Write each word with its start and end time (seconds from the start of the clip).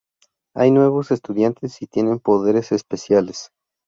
Hay 0.55 0.71
nuevos 0.71 1.11
estudiantes 1.11 1.79
y 1.83 1.85
tienen 1.85 2.17
poderes 2.17 2.71
especiales. 2.71 3.51